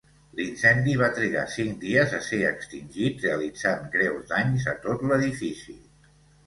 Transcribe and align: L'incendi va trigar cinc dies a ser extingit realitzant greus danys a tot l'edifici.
L'incendi 0.37 0.95
va 1.01 1.09
trigar 1.17 1.43
cinc 1.57 1.77
dies 1.83 2.17
a 2.21 2.21
ser 2.29 2.39
extingit 2.53 3.23
realitzant 3.29 3.87
greus 3.99 4.29
danys 4.35 4.69
a 4.75 4.77
tot 4.89 5.07
l'edifici. 5.13 5.81